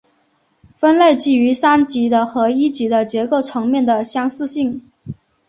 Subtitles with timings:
[0.79, 4.81] 分类基于三级的和一级的结构层面的相似性。